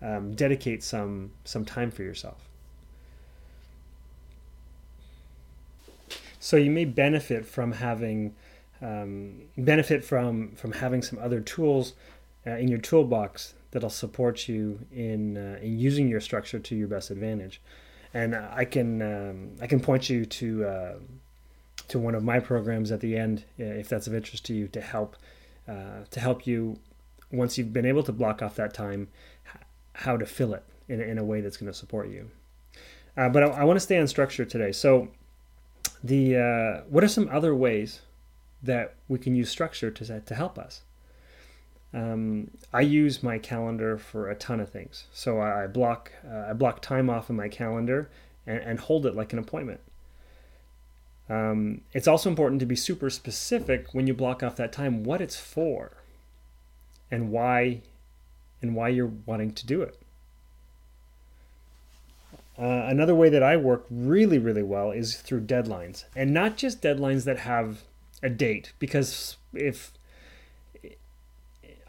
um, 0.00 0.34
dedicate 0.34 0.82
some 0.82 1.32
some 1.44 1.64
time 1.64 1.90
for 1.90 2.02
yourself. 2.02 2.48
So 6.44 6.58
you 6.58 6.70
may 6.70 6.84
benefit 6.84 7.46
from 7.46 7.72
having 7.72 8.34
um, 8.82 9.44
benefit 9.56 10.04
from 10.04 10.50
from 10.56 10.72
having 10.72 11.00
some 11.00 11.18
other 11.18 11.40
tools 11.40 11.94
uh, 12.46 12.50
in 12.50 12.68
your 12.68 12.80
toolbox 12.80 13.54
that'll 13.70 13.88
support 13.88 14.46
you 14.46 14.78
in 14.92 15.38
uh, 15.38 15.58
in 15.62 15.78
using 15.78 16.06
your 16.06 16.20
structure 16.20 16.58
to 16.58 16.76
your 16.76 16.86
best 16.86 17.10
advantage. 17.10 17.62
And 18.12 18.36
I 18.36 18.66
can 18.66 19.00
um, 19.00 19.52
I 19.62 19.66
can 19.66 19.80
point 19.80 20.10
you 20.10 20.26
to 20.26 20.64
uh, 20.66 20.94
to 21.88 21.98
one 21.98 22.14
of 22.14 22.22
my 22.22 22.40
programs 22.40 22.92
at 22.92 23.00
the 23.00 23.16
end 23.16 23.46
uh, 23.58 23.64
if 23.64 23.88
that's 23.88 24.06
of 24.06 24.14
interest 24.14 24.44
to 24.44 24.54
you 24.54 24.68
to 24.68 24.82
help 24.82 25.16
uh, 25.66 26.04
to 26.10 26.20
help 26.20 26.46
you 26.46 26.78
once 27.32 27.56
you've 27.56 27.72
been 27.72 27.86
able 27.86 28.02
to 28.02 28.12
block 28.12 28.42
off 28.42 28.54
that 28.56 28.74
time 28.74 29.08
how 29.94 30.18
to 30.18 30.26
fill 30.26 30.52
it 30.52 30.64
in, 30.88 31.00
in 31.00 31.16
a 31.16 31.24
way 31.24 31.40
that's 31.40 31.56
going 31.56 31.72
to 31.72 31.78
support 31.78 32.10
you. 32.10 32.30
Uh, 33.16 33.30
but 33.30 33.42
I, 33.42 33.46
I 33.46 33.64
want 33.64 33.78
to 33.78 33.80
stay 33.80 33.98
on 33.98 34.06
structure 34.06 34.44
today. 34.44 34.72
So 34.72 35.08
the 36.04 36.84
what 36.88 37.02
are 37.02 37.08
some 37.08 37.28
other 37.32 37.54
ways 37.54 38.02
that 38.62 38.94
we 39.08 39.18
can 39.18 39.34
use 39.34 39.50
structure 39.50 39.90
to, 39.90 40.20
to 40.20 40.34
help 40.34 40.58
us. 40.58 40.82
Um, 41.92 42.50
I 42.72 42.80
use 42.80 43.22
my 43.22 43.38
calendar 43.38 43.98
for 43.98 44.28
a 44.28 44.34
ton 44.34 44.58
of 44.58 44.68
things. 44.68 45.04
So 45.12 45.40
I 45.40 45.66
block 45.66 46.12
uh, 46.28 46.46
I 46.50 46.52
block 46.52 46.82
time 46.82 47.08
off 47.08 47.30
in 47.30 47.36
my 47.36 47.48
calendar 47.48 48.10
and, 48.46 48.58
and 48.58 48.80
hold 48.80 49.06
it 49.06 49.14
like 49.14 49.32
an 49.32 49.38
appointment. 49.38 49.80
Um, 51.28 51.82
it's 51.92 52.08
also 52.08 52.28
important 52.28 52.60
to 52.60 52.66
be 52.66 52.76
super 52.76 53.08
specific 53.08 53.94
when 53.94 54.06
you 54.06 54.12
block 54.12 54.42
off 54.42 54.56
that 54.56 54.72
time 54.72 55.04
what 55.04 55.20
it's 55.20 55.36
for 55.36 55.92
and 57.10 57.30
why 57.30 57.82
and 58.60 58.74
why 58.74 58.88
you're 58.88 59.12
wanting 59.24 59.52
to 59.52 59.66
do 59.66 59.82
it. 59.82 60.00
Uh, 62.56 62.86
another 62.86 63.14
way 63.14 63.28
that 63.28 63.42
I 63.42 63.56
work 63.56 63.84
really, 63.90 64.38
really 64.38 64.62
well 64.62 64.92
is 64.92 65.16
through 65.16 65.42
deadlines, 65.42 66.04
and 66.14 66.32
not 66.32 66.56
just 66.56 66.80
deadlines 66.80 67.24
that 67.24 67.40
have 67.40 67.82
a 68.22 68.30
date 68.30 68.72
because 68.78 69.36
if 69.52 69.92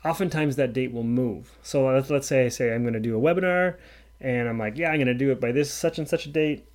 oftentimes 0.03 0.55
that 0.55 0.74
date 0.74 0.93
will 0.93 1.03
move. 1.03 1.57
So 1.63 1.88
let's, 1.88 2.10
let's 2.10 2.27
say 2.27 2.45
I 2.45 2.50
say 2.50 2.74
I'm 2.74 2.84
going 2.84 2.93
to 2.93 3.00
do 3.00 3.17
a 3.17 3.22
webinar 3.22 3.75
and 4.22 4.48
I'm 4.48 4.60
like, 4.60 4.77
yeah, 4.77 4.89
I'm 4.89 4.98
going 4.98 5.07
to 5.07 5.13
do 5.13 5.31
it 5.31 5.41
by 5.41 5.51
this 5.51 5.74
such 5.74 5.98
and 5.98 6.07
such 6.07 6.27
a 6.27 6.29
date. 6.29 6.67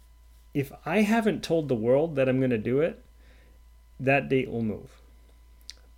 If 0.52 0.72
I 0.84 1.02
haven't 1.02 1.44
told 1.44 1.68
the 1.68 1.76
world 1.76 2.16
that 2.16 2.28
I'm 2.28 2.38
going 2.38 2.50
to 2.50 2.58
do 2.58 2.80
it, 2.80 3.02
that 4.00 4.28
date 4.28 4.50
will 4.50 4.62
move. 4.62 4.90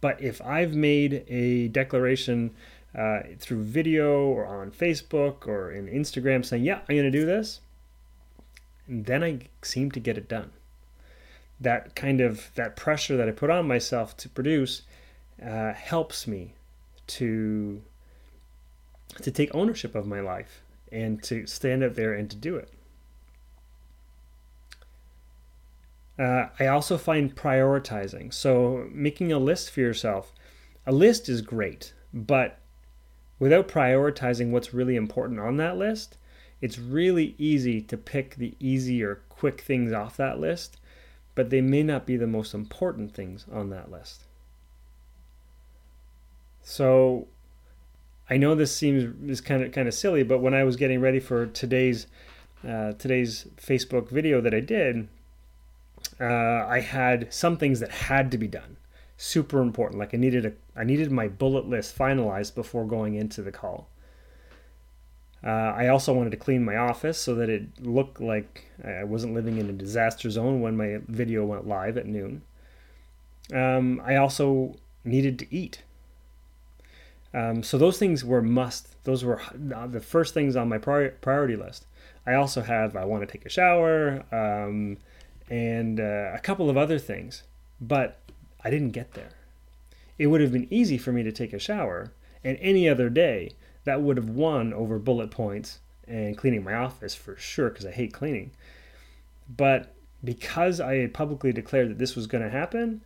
But 0.03 0.21
if 0.21 0.43
I've 0.43 0.75
made 0.75 1.25
a 1.29 1.69
declaration 1.69 2.51
uh, 2.95 3.21
through 3.39 3.63
video 3.63 4.27
or 4.27 4.45
on 4.45 4.71
Facebook 4.71 5.47
or 5.47 5.71
in 5.71 5.87
Instagram 5.87 6.45
saying, 6.45 6.65
yeah, 6.65 6.81
I'm 6.89 6.97
going 6.97 7.11
to 7.11 7.11
do 7.11 7.25
this, 7.25 7.61
then 8.89 9.23
I 9.23 9.49
seem 9.63 9.91
to 9.93 10.01
get 10.01 10.19
it 10.19 10.29
done 10.29 10.51
that 11.63 11.95
kind 11.95 12.21
of 12.21 12.51
that 12.55 12.77
pressure 12.77 13.17
that 13.17 13.29
I 13.29 13.33
put 13.33 13.51
on 13.51 13.67
myself 13.67 14.17
to 14.19 14.29
produce 14.29 14.83
uh, 15.45 15.73
helps 15.73 16.27
me 16.27 16.55
to 17.09 17.83
to 19.21 19.31
take 19.31 19.55
ownership 19.55 19.95
of 19.95 20.07
my 20.07 20.21
life 20.21 20.63
and 20.91 21.23
to 21.25 21.47
stand 21.47 21.83
up 21.83 21.95
there 21.95 22.13
and 22.13 22.31
to 22.31 22.37
do 22.37 22.57
it. 22.57 22.73
Uh, 26.19 26.49
I 26.61 26.67
also 26.67 26.99
find 26.99 27.35
prioritizing. 27.35 28.33
So 28.33 28.89
making 28.93 29.33
a 29.33 29.39
list 29.39 29.71
for 29.71 29.81
yourself, 29.81 30.33
a 30.87 30.93
list 30.93 31.29
is 31.29 31.41
great, 31.41 31.95
but 32.13 32.59
without 33.39 33.69
prioritizing 33.69 34.51
what's 34.51 34.75
really 34.75 34.97
important 34.97 35.41
on 35.41 35.57
that 35.57 35.77
list, 35.77 36.17
it's 36.63 36.79
really 36.79 37.35
easy 37.37 37.83
to 37.83 37.99
pick 37.99 38.37
the 38.37 38.55
easier, 38.59 39.21
quick 39.29 39.61
things 39.61 39.93
off 39.93 40.17
that 40.17 40.41
list 40.41 40.79
but 41.35 41.51
they 41.51 41.61
may 41.61 41.83
not 41.83 42.07
be 42.07 42.17
the 42.17 42.27
most 42.27 42.55
important 42.55 43.15
things 43.15 43.47
on 43.53 43.71
that 43.71 43.91
list. 43.91 44.25
So 46.63 47.27
I 48.29 48.37
know 48.37 48.55
this 48.55 48.75
seems 48.75 49.31
is 49.31 49.41
kind 49.41 49.63
of 49.63 49.73
kind 49.73 49.89
of 49.89 49.95
silly, 49.95 50.23
but 50.23 50.39
when 50.39 50.55
I 50.55 50.65
was 50.65 50.77
getting 50.77 51.01
ready 51.01 51.21
for 51.21 51.47
today's 51.47 52.07
uh, 52.67 52.93
today's 52.93 53.47
Facebook 53.57 54.11
video 54.11 54.41
that 54.41 54.55
I 54.55 54.61
did, 54.61 55.09
uh, 56.21 56.67
I 56.67 56.81
had 56.81 57.33
some 57.33 57.57
things 57.57 57.81
that 57.81 57.91
had 57.91 58.31
to 58.31 58.39
be 58.39 58.47
done, 58.47 58.77
super 59.17 59.61
important. 59.61 59.99
Like 59.99 60.15
I 60.15 60.19
needed 60.19 60.47
a 60.47 60.53
I 60.77 60.85
needed 60.85 61.11
my 61.11 61.29
bullet 61.29 61.67
list 61.67 61.97
finalized 61.97 62.55
before 62.55 62.87
going 62.87 63.15
into 63.15 63.43
the 63.43 63.53
call. 63.53 63.89
Uh, 65.45 65.75
I 65.77 65.89
also 65.89 66.13
wanted 66.13 66.31
to 66.31 66.37
clean 66.37 66.65
my 66.65 66.77
office 66.77 67.19
so 67.19 67.35
that 67.35 67.51
it 67.51 67.81
looked 67.81 68.21
like 68.21 68.67
I 68.85 69.05
wasn't 69.05 69.35
living 69.35 69.59
in 69.59 69.69
a 69.69 69.73
disaster 69.73 70.31
zone 70.31 70.61
when 70.61 70.77
my 70.77 70.99
video 71.09 71.45
went 71.45 71.67
live 71.67 71.97
at 71.97 72.07
noon. 72.07 72.43
Um, 73.53 74.01
I 74.05 74.17
also 74.17 74.77
needed 75.05 75.39
to 75.41 75.55
eat. 75.55 75.83
Um, 77.35 77.63
so 77.63 77.77
those 77.77 77.99
things 77.99 78.25
were 78.25 78.43
must. 78.43 79.03
Those 79.05 79.25
were 79.25 79.41
the 79.55 80.01
first 80.01 80.35
things 80.35 80.55
on 80.55 80.69
my 80.69 80.79
priority 80.79 81.57
list. 81.57 81.87
I 82.27 82.35
also 82.35 82.61
have 82.63 82.95
I 82.95 83.05
want 83.05 83.27
to 83.27 83.33
take 83.33 83.45
a 83.45 83.49
shower 83.49 84.25
um, 84.31 84.99
and 85.51 85.99
uh, 85.99 86.33
a 86.35 86.41
couple 86.41 86.71
of 86.71 86.77
other 86.77 86.99
things, 86.99 87.43
but 87.81 88.21
I 88.63 88.71
didn't 88.71 88.91
get 88.91 89.15
there. 89.15 89.31
It 90.19 90.29
would 90.29 90.41
have 90.41 90.53
been 90.53 90.69
easy 90.71 90.99
for 90.99 91.11
me 91.11 91.23
to 91.25 91.33
take 91.33 91.53
a 91.53 91.59
shower, 91.59 92.13
and 92.45 92.59
any 92.61 92.89
other 92.89 93.09
day 93.09 93.53
that 93.85 94.01
would 94.01 94.17
have 94.17 94.29
won 94.29 94.73
over 94.73 94.99
bullet 94.99 95.31
points 95.31 95.81
and 96.07 96.37
cleaning 96.37 96.65
my 96.65 96.75
office 96.75 97.15
for 97.15 97.37
sure 97.37 97.71
because 97.71 97.87
I 97.87 97.93
hate 97.93 98.13
cleaning. 98.13 98.53
But 99.55 99.95
because 100.25 100.81
I 100.81 100.97
had 100.97 101.15
publicly 101.15 101.53
declared 101.53 101.91
that 101.91 101.99
this 101.99 102.15
was 102.15 102.27
going 102.27 102.45
to 102.45 102.51
happen, 102.51 103.03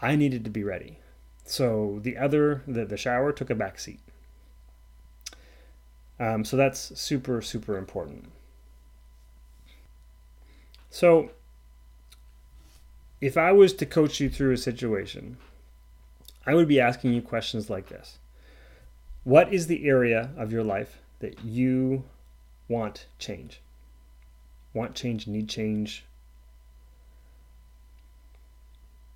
I 0.00 0.16
needed 0.16 0.44
to 0.44 0.50
be 0.50 0.64
ready. 0.64 0.98
So 1.44 2.00
the 2.02 2.16
other, 2.16 2.62
the, 2.66 2.84
the 2.84 2.96
shower 2.96 3.32
took 3.32 3.50
a 3.50 3.54
back 3.54 3.78
seat. 3.78 4.00
Um, 6.18 6.44
so 6.44 6.56
that's 6.56 6.98
super, 6.98 7.42
super 7.42 7.76
important. 7.76 8.30
So 10.90 11.30
if 13.20 13.36
I 13.36 13.52
was 13.52 13.72
to 13.74 13.86
coach 13.86 14.20
you 14.20 14.30
through 14.30 14.52
a 14.52 14.58
situation, 14.58 15.36
I 16.46 16.54
would 16.54 16.68
be 16.68 16.80
asking 16.80 17.12
you 17.12 17.22
questions 17.22 17.68
like 17.68 17.88
this 17.88 18.18
what 19.26 19.52
is 19.52 19.66
the 19.66 19.88
area 19.88 20.30
of 20.36 20.52
your 20.52 20.62
life 20.62 21.00
that 21.18 21.44
you 21.44 22.04
want 22.68 23.06
change? 23.18 23.60
Want 24.72 24.94
change, 24.94 25.26
need 25.26 25.48
change? 25.48 26.04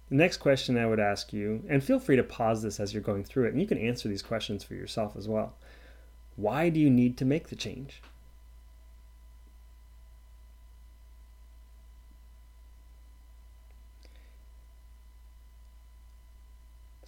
The 0.09 0.17
next 0.17 0.39
question 0.39 0.77
I 0.77 0.87
would 0.87 0.99
ask 0.99 1.33
you, 1.33 1.63
and 1.69 1.85
feel 1.85 2.01
free 2.01 2.17
to 2.17 2.25
pause 2.25 2.61
this 2.61 2.81
as 2.81 2.93
you're 2.93 3.05
going 3.05 3.23
through 3.23 3.45
it, 3.45 3.53
and 3.53 3.61
you 3.61 3.69
can 3.69 3.79
answer 3.79 4.09
these 4.09 4.21
questions 4.21 4.65
for 4.65 4.75
yourself 4.75 5.15
as 5.17 5.29
well. 5.29 5.55
Why 6.35 6.71
do 6.71 6.81
you 6.81 6.91
need 6.91 7.17
to 7.19 7.25
make 7.25 7.47
the 7.47 7.55
change? 7.55 8.03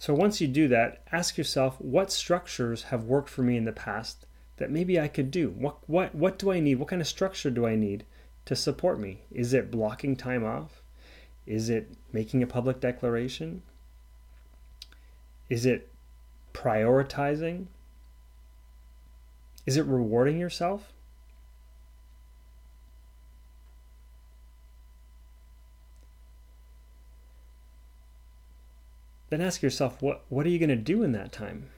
So 0.03 0.13
once 0.13 0.41
you 0.41 0.49
do 0.49 0.67
that, 0.67 1.01
ask 1.13 1.37
yourself 1.37 1.79
what 1.79 2.11
structures 2.11 2.83
have 2.91 3.05
worked 3.05 3.29
for 3.29 3.41
me 3.41 3.55
in 3.55 3.63
the 3.63 3.71
past 3.71 4.25
that 4.57 4.69
maybe 4.69 4.99
I 4.99 5.07
could 5.07 5.31
do. 5.31 5.51
What 5.51 5.77
what 5.87 6.13
what 6.13 6.37
do 6.37 6.51
I 6.51 6.59
need? 6.59 6.75
What 6.75 6.89
kind 6.89 7.01
of 7.01 7.07
structure 7.07 7.49
do 7.49 7.65
I 7.65 7.77
need 7.77 8.03
to 8.43 8.53
support 8.53 8.99
me? 8.99 9.21
Is 9.31 9.53
it 9.53 9.71
blocking 9.71 10.17
time 10.17 10.43
off? 10.43 10.81
Is 11.47 11.69
it 11.69 11.89
making 12.11 12.43
a 12.43 12.47
public 12.47 12.81
declaration? 12.81 13.61
Is 15.47 15.65
it 15.65 15.89
prioritizing? 16.53 17.67
Is 19.65 19.77
it 19.77 19.85
rewarding 19.85 20.37
yourself? 20.37 20.91
Then 29.33 29.41
ask 29.41 29.63
yourself 29.63 29.99
what, 29.99 30.21
what 30.29 30.45
are 30.45 30.49
you 30.49 30.59
going 30.59 30.69
to 30.69 30.75
do 30.75 31.01
in 31.01 31.11
that 31.13 31.31
time? 31.31 31.71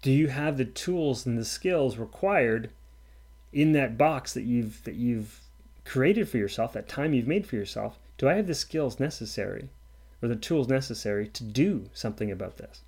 Do 0.00 0.10
you 0.10 0.28
have 0.28 0.56
the 0.56 0.64
tools 0.64 1.26
and 1.26 1.36
the 1.36 1.44
skills 1.44 1.98
required 1.98 2.70
in 3.52 3.72
that 3.72 3.98
box 3.98 4.32
that 4.32 4.44
you've 4.44 4.82
that 4.84 4.94
you've 4.94 5.40
created 5.84 6.30
for 6.30 6.38
yourself, 6.38 6.72
that 6.72 6.88
time 6.88 7.12
you've 7.12 7.26
made 7.26 7.46
for 7.46 7.56
yourself? 7.56 7.98
Do 8.16 8.26
I 8.26 8.36
have 8.36 8.46
the 8.46 8.54
skills 8.54 8.98
necessary 8.98 9.68
or 10.22 10.30
the 10.30 10.34
tools 10.34 10.66
necessary 10.66 11.28
to 11.28 11.44
do 11.44 11.90
something 11.92 12.30
about 12.30 12.56
this? 12.56 12.80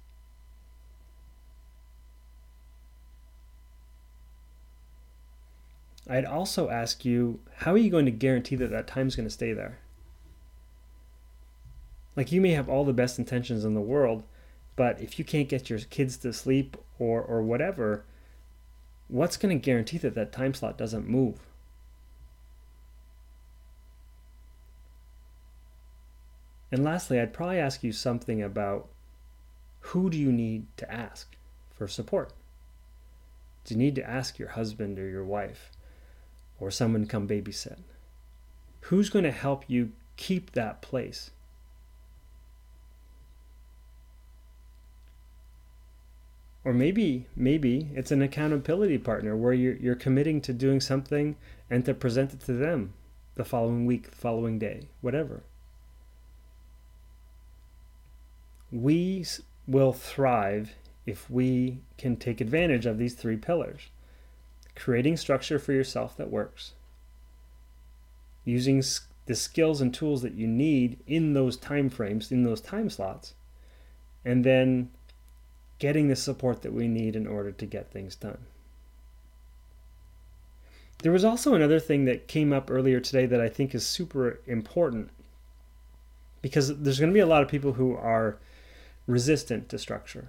I'd 6.09 6.25
also 6.25 6.71
ask 6.71 7.05
you, 7.05 7.41
how 7.57 7.75
are 7.75 7.77
you 7.77 7.91
going 7.91 8.07
to 8.07 8.11
guarantee 8.11 8.57
that 8.57 8.71
that 8.71 8.87
time's 8.87 9.15
going 9.15 9.29
to 9.29 9.31
stay 9.31 9.53
there? 9.53 9.77
Like 12.17 12.33
you 12.33 12.41
may 12.41 12.51
have 12.51 12.69
all 12.69 12.85
the 12.85 12.93
best 12.93 13.19
intentions 13.19 13.65
in 13.65 13.75
the 13.75 13.81
world, 13.81 14.23
but 14.77 15.01
if 15.01 15.19
you 15.19 15.25
can't 15.25 15.49
get 15.49 15.71
your 15.71 15.79
kids 15.79 16.17
to 16.19 16.33
sleep 16.33 16.77
or 16.99 17.23
or 17.23 17.43
whatever, 17.43 18.05
what's 19.09 19.37
going 19.37 19.57
to 19.57 19.65
guarantee 19.65 19.99
that 19.99 20.15
that 20.15 20.33
time 20.33 20.55
slot 20.55 20.77
doesn't 20.77 21.09
move? 21.09 21.39
And 26.73 26.85
lastly, 26.85 27.19
I'd 27.19 27.33
probably 27.33 27.59
ask 27.59 27.83
you 27.83 27.93
something 27.93 28.43
about 28.43 28.89
who 29.81 30.09
do 30.09 30.19
you 30.19 30.31
need 30.31 30.67
to 30.77 30.93
ask 30.93 31.35
for 31.77 31.89
support? 31.89 32.33
Do 33.65 33.75
you 33.75 33.79
need 33.79 33.97
to 33.97 34.09
ask 34.09 34.39
your 34.39 34.51
husband 34.51 34.99
or 34.99 35.09
your 35.09 35.25
wife? 35.25 35.71
or 36.61 36.71
someone 36.71 37.07
come 37.07 37.27
babysit? 37.27 37.79
Who's 38.83 39.11
going 39.11 39.25
to 39.25 39.33
help 39.33 39.65
you 39.67 39.93
keep 40.17 40.53
that 40.53 40.83
place? 40.83 41.31
Or 46.65 46.73
maybe, 46.75 47.27
maybe 47.35 47.89
it's 47.95 48.11
an 48.11 48.21
accountability 48.21 48.99
partner 48.99 49.37
where 49.37 49.53
you're, 49.53 49.77
you're 49.77 49.95
committing 49.95 50.41
to 50.43 50.53
doing 50.53 50.81
something 50.81 51.37
and 51.71 51.85
to 51.87 51.95
present 51.95 52.35
it 52.35 52.41
to 52.41 52.53
them 52.53 52.93
the 53.37 53.45
following 53.45 53.87
week, 53.87 54.11
the 54.11 54.17
following 54.17 54.59
day, 54.59 54.89
whatever. 55.01 55.43
We 58.71 59.25
will 59.67 59.93
thrive 59.93 60.75
if 61.07 61.31
we 61.31 61.79
can 61.97 62.17
take 62.17 62.41
advantage 62.41 62.87
of 62.87 62.99
these 62.99 63.15
three 63.15 63.37
pillars. 63.37 63.89
Creating 64.77 65.17
structure 65.17 65.59
for 65.59 65.73
yourself 65.73 66.17
that 66.17 66.31
works, 66.31 66.75
using 68.45 68.83
the 69.27 69.35
skills 69.35 69.81
and 69.81 69.93
tools 69.93 70.23
that 70.23 70.35
you 70.35 70.47
need 70.47 70.99
in 71.07 71.33
those 71.33 71.57
time 71.57 71.91
frames, 71.91 72.31
in 72.31 72.45
those 72.45 72.61
time 72.61 72.89
slots, 72.89 73.35
and 74.25 74.45
then 74.45 74.91
getting 75.81 76.07
the 76.07 76.15
support 76.15 76.63
that 76.63 76.73
we 76.73 76.87
need 76.87 77.17
in 77.17 77.27
order 77.27 77.51
to 77.51 77.67
get 77.67 77.91
things 77.91 78.15
done. 78.15 78.39
There 81.03 81.11
was 81.11 81.25
also 81.25 81.55
another 81.55 81.81
thing 81.81 82.05
that 82.05 82.29
came 82.29 82.53
up 82.53 82.71
earlier 82.71 83.01
today 83.01 83.27
that 83.27 83.41
I 83.41 83.49
think 83.49 83.75
is 83.75 83.85
super 83.85 84.41
important 84.47 85.11
because 86.43 86.79
there's 86.79 87.01
going 87.01 87.11
to 87.11 87.15
be 87.15 87.21
a 87.21 87.27
lot 87.27 87.43
of 87.43 87.49
people 87.49 87.73
who 87.73 87.97
are 87.97 88.39
resistant 89.07 89.69
to 89.71 89.79
structure. 89.79 90.29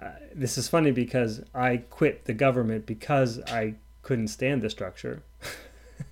Uh, 0.00 0.10
this 0.34 0.58
is 0.58 0.68
funny 0.68 0.90
because 0.90 1.42
I 1.54 1.78
quit 1.78 2.24
the 2.24 2.34
government 2.34 2.86
because 2.86 3.40
I 3.46 3.74
couldn't 4.02 4.28
stand 4.28 4.62
the 4.62 4.70
structure. 4.70 5.22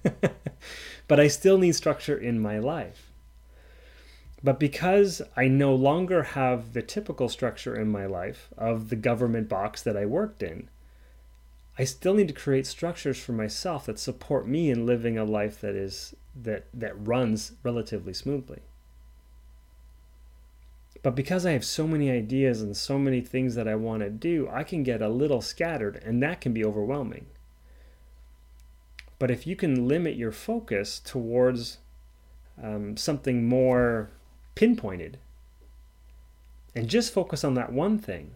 but 1.09 1.21
I 1.21 1.29
still 1.29 1.59
need 1.59 1.75
structure 1.75 2.17
in 2.17 2.41
my 2.41 2.59
life. 2.59 3.06
But 4.47 4.61
because 4.61 5.23
I 5.37 5.49
no 5.49 5.75
longer 5.75 6.23
have 6.23 6.73
the 6.73 6.81
typical 6.81 7.29
structure 7.29 7.75
in 7.75 7.89
my 7.89 8.07
life 8.07 8.49
of 8.57 8.91
the 8.91 8.95
government 8.95 9.49
box 9.49 9.83
that 9.83 9.97
I 9.97 10.07
worked 10.07 10.41
in, 10.41 10.71
I 11.77 11.83
still 11.83 12.15
need 12.15 12.29
to 12.29 12.33
create 12.33 12.65
structures 12.65 13.19
for 13.19 13.33
myself 13.33 13.87
that 13.87 13.99
support 13.99 14.47
me 14.47 14.71
in 14.71 14.87
living 14.87 15.19
a 15.19 15.25
life 15.25 15.61
that 15.63 15.75
is 15.75 16.15
that 16.41 16.67
that 16.73 16.95
runs 16.97 17.55
relatively 17.65 18.13
smoothly. 18.13 18.61
But 21.03 21.17
because 21.17 21.45
I 21.45 21.51
have 21.51 21.65
so 21.65 21.89
many 21.89 22.09
ideas 22.09 22.63
and 22.63 22.77
so 22.77 23.01
many 23.01 23.23
things 23.23 23.57
that 23.57 23.67
I 23.67 23.75
want 23.75 24.05
to 24.05 24.11
do, 24.11 24.49
I 24.49 24.63
can 24.63 24.85
get 24.85 25.03
a 25.03 25.09
little 25.09 25.43
scattered 25.43 26.01
and 26.05 26.23
that 26.23 26.41
can 26.41 26.53
be 26.53 26.65
overwhelming. 26.65 27.27
But 29.19 29.33
if 29.33 29.45
you 29.45 29.57
can 29.57 29.89
limit 29.89 30.15
your 30.15 30.31
focus 30.31 31.01
towards 31.01 31.79
um, 32.63 32.97
something 32.97 33.49
more 33.49 34.11
pinpointed 34.57 35.19
and 36.75 36.89
just 36.89 37.13
focus 37.13 37.45
on 37.45 37.55
that 37.55 37.73
one 37.73 37.99
thing, 37.99 38.33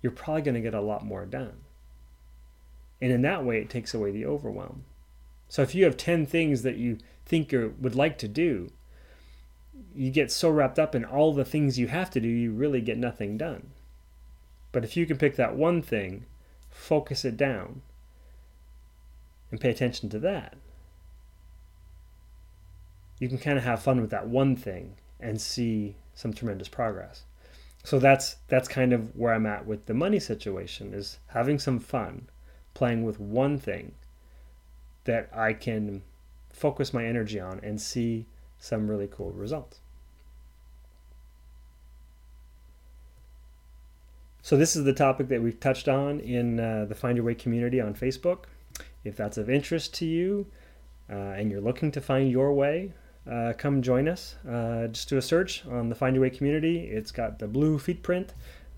you're 0.00 0.12
probably 0.12 0.42
going 0.42 0.54
to 0.54 0.60
get 0.60 0.74
a 0.74 0.80
lot 0.80 1.04
more 1.04 1.26
done. 1.26 1.54
And 3.00 3.10
in 3.10 3.22
that 3.22 3.44
way, 3.44 3.58
it 3.58 3.68
takes 3.68 3.92
away 3.92 4.12
the 4.12 4.24
overwhelm. 4.24 4.84
So 5.48 5.62
if 5.62 5.74
you 5.74 5.84
have 5.84 5.96
10 5.96 6.24
things 6.26 6.62
that 6.62 6.76
you 6.76 6.98
think 7.26 7.50
you 7.50 7.74
would 7.80 7.96
like 7.96 8.16
to 8.18 8.28
do, 8.28 8.70
you 9.94 10.10
get 10.10 10.30
so 10.30 10.50
wrapped 10.50 10.78
up 10.78 10.94
in 10.94 11.04
all 11.04 11.34
the 11.34 11.44
things 11.44 11.78
you 11.78 11.88
have 11.88 12.10
to 12.10 12.20
do, 12.20 12.28
you 12.28 12.52
really 12.52 12.80
get 12.80 12.98
nothing 12.98 13.36
done. 13.36 13.70
But 14.70 14.84
if 14.84 14.96
you 14.96 15.04
can 15.04 15.18
pick 15.18 15.36
that 15.36 15.56
one 15.56 15.82
thing, 15.82 16.24
focus 16.70 17.24
it 17.24 17.36
down, 17.36 17.82
and 19.50 19.60
pay 19.60 19.70
attention 19.70 20.08
to 20.10 20.18
that, 20.20 20.56
you 23.22 23.28
can 23.28 23.38
kind 23.38 23.56
of 23.56 23.62
have 23.62 23.80
fun 23.80 24.00
with 24.00 24.10
that 24.10 24.26
one 24.26 24.56
thing 24.56 24.96
and 25.20 25.40
see 25.40 25.94
some 26.12 26.32
tremendous 26.32 26.66
progress. 26.66 27.22
So 27.84 28.00
that's 28.00 28.34
that's 28.48 28.66
kind 28.66 28.92
of 28.92 29.14
where 29.14 29.32
I'm 29.32 29.46
at 29.46 29.64
with 29.64 29.86
the 29.86 29.94
money 29.94 30.18
situation 30.18 30.92
is 30.92 31.20
having 31.28 31.60
some 31.60 31.78
fun 31.78 32.28
playing 32.74 33.04
with 33.04 33.20
one 33.20 33.58
thing 33.60 33.92
that 35.04 35.30
I 35.32 35.52
can 35.52 36.02
focus 36.50 36.92
my 36.92 37.06
energy 37.06 37.38
on 37.38 37.60
and 37.62 37.80
see 37.80 38.26
some 38.58 38.90
really 38.90 39.06
cool 39.08 39.30
results. 39.30 39.78
So 44.42 44.56
this 44.56 44.74
is 44.74 44.82
the 44.82 44.92
topic 44.92 45.28
that 45.28 45.40
we've 45.40 45.60
touched 45.60 45.86
on 45.86 46.18
in 46.18 46.58
uh, 46.58 46.86
the 46.88 46.96
Find 46.96 47.16
Your 47.16 47.24
Way 47.24 47.36
community 47.36 47.80
on 47.80 47.94
Facebook. 47.94 48.46
If 49.04 49.14
that's 49.14 49.38
of 49.38 49.48
interest 49.48 49.94
to 49.94 50.06
you 50.06 50.48
uh, 51.08 51.36
and 51.38 51.52
you're 51.52 51.60
looking 51.60 51.92
to 51.92 52.00
find 52.00 52.28
your 52.28 52.52
way, 52.52 52.90
uh, 53.30 53.52
come 53.56 53.82
join 53.82 54.08
us. 54.08 54.36
Uh, 54.48 54.88
just 54.88 55.08
do 55.08 55.16
a 55.16 55.22
search 55.22 55.64
on 55.66 55.88
the 55.88 55.94
Find 55.94 56.14
Your 56.14 56.22
Way 56.22 56.30
community. 56.30 56.80
It's 56.80 57.12
got 57.12 57.38
the 57.38 57.46
blue 57.46 57.78
feet 57.78 58.02
print. 58.02 58.34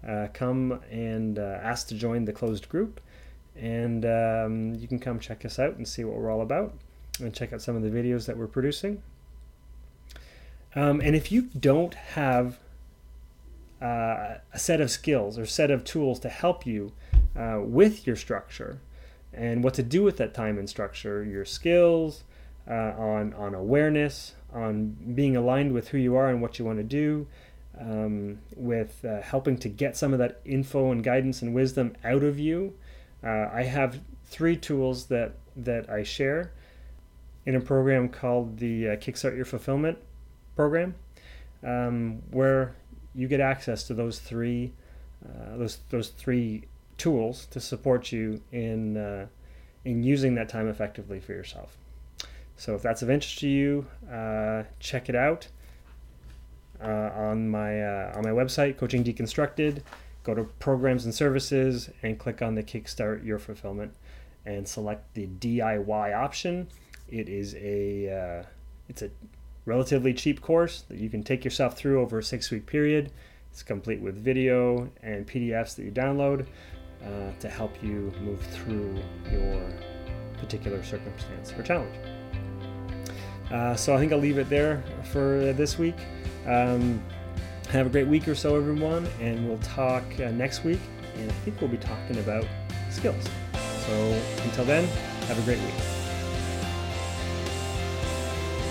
Uh, 0.06 0.28
come 0.34 0.80
and 0.90 1.38
uh, 1.38 1.58
ask 1.62 1.88
to 1.88 1.94
join 1.94 2.26
the 2.26 2.32
closed 2.32 2.68
group, 2.68 3.00
and 3.56 4.04
um, 4.04 4.74
you 4.74 4.86
can 4.86 4.98
come 4.98 5.18
check 5.18 5.46
us 5.46 5.58
out 5.58 5.76
and 5.76 5.88
see 5.88 6.04
what 6.04 6.16
we're 6.16 6.30
all 6.30 6.42
about, 6.42 6.74
and 7.20 7.32
check 7.32 7.54
out 7.54 7.62
some 7.62 7.74
of 7.74 7.82
the 7.82 7.88
videos 7.88 8.26
that 8.26 8.36
we're 8.36 8.46
producing. 8.46 9.02
Um, 10.74 11.00
and 11.00 11.16
if 11.16 11.32
you 11.32 11.42
don't 11.58 11.94
have 11.94 12.58
uh, 13.80 14.34
a 14.52 14.58
set 14.58 14.80
of 14.80 14.90
skills 14.90 15.38
or 15.38 15.46
set 15.46 15.70
of 15.70 15.84
tools 15.84 16.18
to 16.20 16.28
help 16.28 16.66
you 16.66 16.92
uh, 17.36 17.60
with 17.62 18.06
your 18.06 18.16
structure 18.16 18.80
and 19.32 19.64
what 19.64 19.74
to 19.74 19.82
do 19.82 20.02
with 20.02 20.16
that 20.18 20.34
time 20.34 20.58
and 20.58 20.68
structure, 20.68 21.24
your 21.24 21.44
skills, 21.44 22.24
uh, 22.68 22.92
on, 22.96 23.34
on 23.34 23.54
awareness, 23.54 24.34
on 24.52 24.96
being 25.14 25.36
aligned 25.36 25.72
with 25.72 25.88
who 25.88 25.98
you 25.98 26.16
are 26.16 26.28
and 26.28 26.40
what 26.40 26.58
you 26.58 26.64
want 26.64 26.78
to 26.78 26.84
do, 26.84 27.26
um, 27.78 28.38
with 28.56 29.04
uh, 29.04 29.20
helping 29.22 29.58
to 29.58 29.68
get 29.68 29.96
some 29.96 30.12
of 30.12 30.18
that 30.18 30.40
info 30.44 30.92
and 30.92 31.02
guidance 31.02 31.42
and 31.42 31.54
wisdom 31.54 31.96
out 32.04 32.22
of 32.22 32.38
you. 32.38 32.74
Uh, 33.22 33.48
I 33.52 33.62
have 33.64 34.00
three 34.24 34.56
tools 34.56 35.06
that, 35.06 35.34
that 35.56 35.90
I 35.90 36.02
share 36.02 36.52
in 37.46 37.54
a 37.54 37.60
program 37.60 38.08
called 38.08 38.58
the 38.58 38.90
uh, 38.90 38.96
Kickstart 38.96 39.36
Your 39.36 39.44
Fulfillment 39.44 39.98
program, 40.56 40.94
um, 41.62 42.22
where 42.30 42.74
you 43.14 43.28
get 43.28 43.40
access 43.40 43.84
to 43.84 43.94
those 43.94 44.18
three 44.18 44.72
uh, 45.24 45.56
those 45.56 45.78
those 45.90 46.08
three 46.08 46.64
tools 46.98 47.46
to 47.46 47.60
support 47.60 48.12
you 48.12 48.42
in 48.52 48.96
uh, 48.96 49.26
in 49.84 50.02
using 50.02 50.34
that 50.34 50.48
time 50.48 50.68
effectively 50.68 51.20
for 51.20 51.32
yourself. 51.32 51.76
So 52.56 52.74
if 52.74 52.82
that's 52.82 53.02
of 53.02 53.10
interest 53.10 53.38
to 53.40 53.48
you, 53.48 53.86
uh, 54.10 54.64
check 54.78 55.08
it 55.08 55.16
out 55.16 55.48
uh, 56.82 57.10
on 57.14 57.48
my 57.48 57.82
uh, 57.82 58.12
on 58.16 58.22
my 58.22 58.30
website, 58.30 58.76
Coaching 58.76 59.02
Deconstructed. 59.04 59.82
Go 60.22 60.34
to 60.34 60.44
Programs 60.58 61.04
and 61.04 61.14
Services 61.14 61.90
and 62.02 62.18
click 62.18 62.40
on 62.40 62.54
the 62.54 62.62
Kickstart 62.62 63.24
Your 63.24 63.38
Fulfillment 63.38 63.92
and 64.46 64.66
select 64.66 65.14
the 65.14 65.26
DIY 65.26 66.16
option. 66.16 66.68
It 67.08 67.28
is 67.28 67.54
a 67.56 68.42
uh, 68.42 68.46
it's 68.88 69.02
a 69.02 69.10
relatively 69.66 70.14
cheap 70.14 70.40
course 70.40 70.82
that 70.88 70.98
you 70.98 71.08
can 71.08 71.22
take 71.22 71.44
yourself 71.44 71.76
through 71.76 72.00
over 72.00 72.18
a 72.18 72.22
six 72.22 72.50
week 72.50 72.66
period. 72.66 73.10
It's 73.50 73.62
complete 73.62 74.00
with 74.00 74.16
video 74.16 74.90
and 75.02 75.26
PDFs 75.26 75.76
that 75.76 75.84
you 75.84 75.92
download 75.92 76.46
uh, 77.04 77.30
to 77.38 77.48
help 77.48 77.82
you 77.82 78.12
move 78.20 78.40
through 78.46 78.96
your 79.30 79.62
particular 80.38 80.82
circumstance 80.82 81.52
or 81.52 81.62
challenge. 81.62 81.94
Uh, 83.50 83.74
so 83.74 83.94
I 83.94 83.98
think 83.98 84.12
I'll 84.12 84.18
leave 84.18 84.38
it 84.38 84.48
there 84.48 84.82
for 85.12 85.52
this 85.52 85.78
week. 85.78 85.96
Um, 86.46 87.02
have 87.70 87.86
a 87.86 87.90
great 87.90 88.06
week 88.06 88.28
or 88.28 88.34
so, 88.34 88.56
everyone, 88.56 89.06
and 89.20 89.46
we'll 89.48 89.58
talk 89.58 90.04
uh, 90.20 90.30
next 90.30 90.64
week. 90.64 90.80
And 91.16 91.30
I 91.30 91.34
think 91.36 91.60
we'll 91.60 91.70
be 91.70 91.76
talking 91.76 92.18
about 92.18 92.44
skills. 92.90 93.24
So 93.86 94.22
until 94.42 94.64
then, 94.64 94.84
have 95.26 95.38
a 95.38 95.42
great 95.42 95.58
week. 95.60 95.74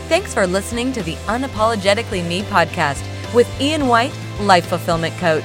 Thanks 0.10 0.34
for 0.34 0.46
listening 0.46 0.92
to 0.94 1.04
the 1.04 1.16
Unapologetically 1.28 2.28
Me 2.28 2.42
podcast 2.44 3.02
with 3.34 3.50
Ian 3.62 3.88
White, 3.88 4.14
Life 4.42 4.68
Fulfillment 4.68 5.16
Coach. 5.18 5.44